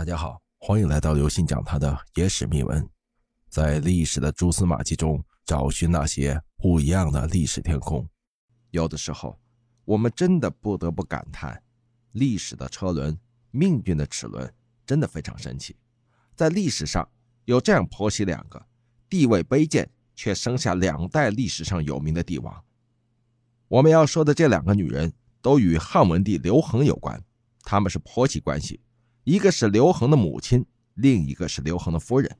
[0.00, 2.88] 大家好，欢迎来到刘信讲他的野史秘闻，
[3.50, 8.08] 在历史的蛛丝马迹中找寻那些不一样的历史天空。
[8.70, 9.38] 有的时候，
[9.84, 11.62] 我们真的不得不感叹，
[12.12, 13.14] 历史的车轮，
[13.50, 14.50] 命运的齿轮，
[14.86, 15.76] 真的非常神奇。
[16.34, 17.06] 在历史上
[17.44, 18.64] 有这样婆媳两个，
[19.06, 22.64] 地位卑贱，却生下两代历史上有名的帝王。
[23.68, 25.12] 我们要说的这两个女人，
[25.42, 27.22] 都与汉文帝刘恒有关，
[27.64, 28.80] 他们是婆媳关系。
[29.24, 30.64] 一个是刘恒的母亲，
[30.94, 32.38] 另一个是刘恒的夫人。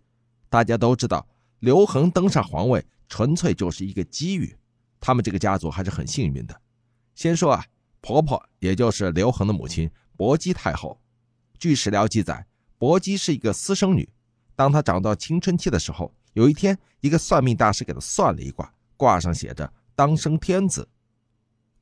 [0.48, 1.26] 大家都知道，
[1.58, 4.56] 刘恒登上皇位纯粹就是一个机遇。
[4.98, 6.60] 他们这个家族还是很幸运的。
[7.14, 7.64] 先说啊，
[8.00, 10.98] 婆婆也就是刘恒的母亲薄姬太后。
[11.58, 12.46] 据史料记载，
[12.78, 14.08] 薄姬是一个私生女。
[14.56, 20.88] 当她长到青春期的时候，有一天，一个算命大师给她算了一卦，卦上写着“当生天子”，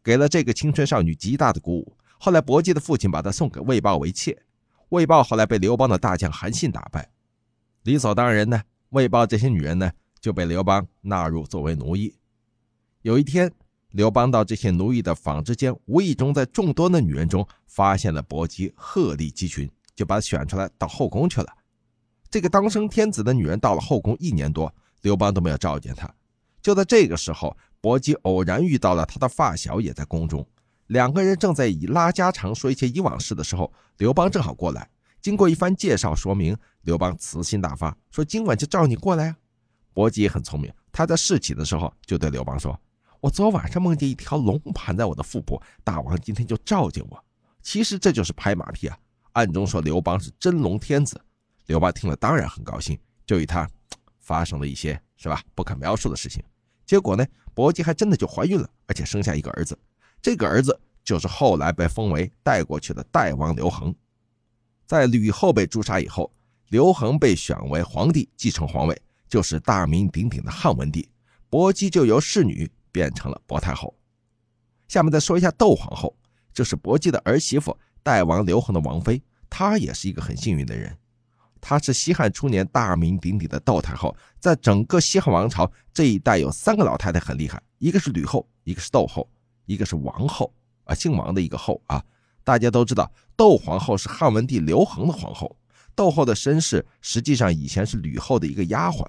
[0.02, 1.96] 给了这个青春少女极大的鼓舞。
[2.18, 4.36] 后来，薄姬的父亲把她送给魏豹为妾。
[4.90, 7.10] 魏豹后来被刘邦的大将韩信打败，
[7.82, 12.14] 理所当然呢，魏豹这些女人呢就被刘邦纳入作为奴役。
[13.02, 13.52] 有一天，
[13.90, 21.48] 刘邦到这些奴役的纺织间，无意中在众多的女人中发现了薄姬，鹤立鸡群，就把她选出来到后宫去了。
[22.30, 26.12] 这个当生天子的女人到了后宫一年多，刘邦都没有召见她。
[26.62, 30.46] 就在这个时候，薄姬偶然遇到了他的发小，也在宫中。
[30.88, 34.90] 两个人正在以拉家常说一些以往事的时候，刘邦正好过来。
[35.20, 39.36] 经过一番介绍说明，刘邦慈心大发，说今晚就召你过来啊。
[39.92, 42.78] 伯姬也很聪明，他在侍寝的时候就对刘邦说
[43.20, 47.24] ：“我昨晚上梦见一条龙盘在我的腹部，大王今天就召见我。”
[47.60, 48.96] 其实这就是拍马屁啊，
[49.32, 51.20] 暗中说刘邦是真龙天子。
[51.66, 53.68] 刘邦听了当然很高兴，就与他
[54.20, 56.42] 发生了一些是吧不可描述的事情。
[56.86, 59.78] 结果呢，伯姬还真的就怀孕了，而且生下一个儿子。
[60.20, 63.94] 这个儿子就是后来被封为代过去的代王刘恒。
[64.86, 66.32] 在吕后被诛杀以后，
[66.68, 71.08] 刘恒被选为皇帝，继承皇位，就是大名鼎鼎的汉文帝。
[71.50, 73.94] 薄姬就由侍女变成了薄太后。
[74.86, 76.14] 下面再说一下窦皇后，
[76.52, 79.22] 就是薄姬的儿媳妇，代王刘恒的王妃。
[79.50, 80.96] 她也是一个很幸运的人。
[81.60, 84.14] 她是西汉初年大名鼎鼎的窦太后。
[84.38, 89.28] 在整个西汉王朝这一代，有三个老太太很厉害，一个是吕后，一个是窦后。
[89.68, 90.52] 一个是王后
[90.84, 92.02] 啊，姓王的一个后啊，
[92.42, 95.54] 大家都知道，窦皇后是汉文帝刘恒的皇后。
[95.94, 99.04] 窦后的身世实际上以前是吕后的一个丫鬟。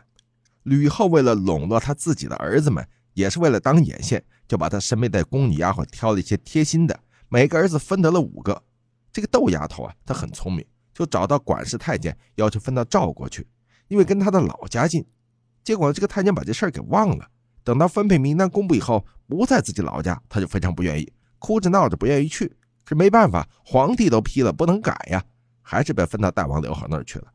[0.63, 6.99] 吕后为了笼络她自己的儿子们，也是为了当眼线，就把她身边的宫女丫鬟挑了一些贴心的，
[7.29, 8.61] 每个儿子分得了五个。
[9.13, 13.47] 这个窦丫头啊，她很聪明，就找到管事太监，要求分到赵国去，
[13.87, 15.05] 因为跟她的老家近。
[15.63, 17.29] 结果这个太监把这事儿给忘了。
[17.63, 22.55] 等到分配名单公布以后，不在自己老家，他就非常不愿意，哭着闹着不愿意去。
[22.83, 25.23] 可没办法，皇帝都批了，不能改呀，
[25.61, 27.27] 还是被分到代王刘恒那儿去了。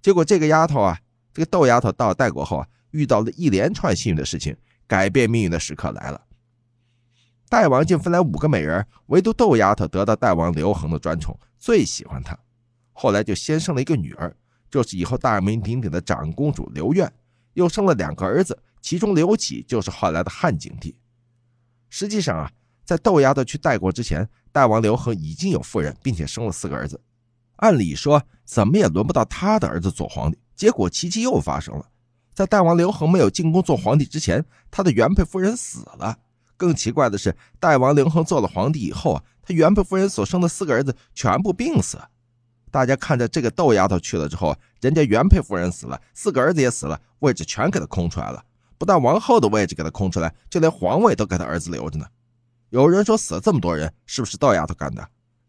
[0.00, 0.98] 结果这个丫头啊，
[1.32, 6.20] 这个窦丫头到代国后啊，遇到了一连串幸运的事情，改变命运的时刻来了。
[7.48, 12.38] 代王竟分来五个美人，唯独窦丫头得到代王刘恒的专宠，最喜欢她。
[12.92, 14.32] 后来就先生了一个女儿，
[14.70, 17.12] 就是以后大名鼎鼎的长公主刘苑，
[17.54, 18.56] 又生了两个儿子。
[18.80, 20.96] 其中刘启就是后来的汉景帝。
[21.88, 22.50] 实际上啊，
[22.84, 27.00] 在窦丫头去代国之前，代王刘恒已经有夫人，并且生了四个儿子。
[27.56, 30.38] 按理说，怎么也轮不到他的儿子做皇帝。
[30.56, 31.86] 结果奇迹又发生了，
[32.34, 36.18] 在代王刘恒没有进宫做皇帝之前，他的原配夫人死了。
[36.56, 41.98] 更奇怪的是，代王刘恒做了皇帝以后啊，他原配夫人所生的四个儿子全部病死。
[42.70, 48.44] 大家看着这个窦丫头去了之后，人家原配夫人死了，四个儿子也死了，位置全给他空出来了。
[48.80, 52.06] 不但王后的位置给他空出来，就连皇位都给他儿子留着呢。
[52.70, 55.06] 有人说死了这么多人，是不是窦丫头干的？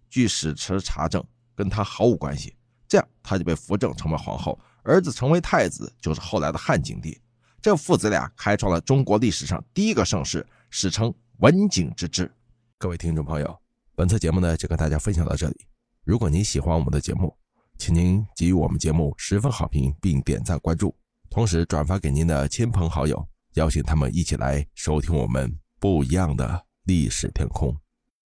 [0.10, 1.24] 据史实查证，
[1.56, 2.54] 跟他毫无关系。
[2.90, 7.18] 这样他就被扶正成为皇后，儿子成为太子，就是后来的汉景帝。
[7.62, 12.30] 这父子俩开创了中国历史上第一个盛世，史称文景之治。
[12.78, 13.58] 各位听众朋友，
[13.96, 15.56] 本次节目呢就跟大家分享到这里。
[16.04, 17.34] 如果您喜欢我们的节目，
[17.78, 20.94] 请您给予我们节目十分好评，并点赞关注。
[21.30, 23.26] 同时转发给您的亲朋好友，
[23.56, 27.81] 邀请他们一起来收听我们不一样的历史天空。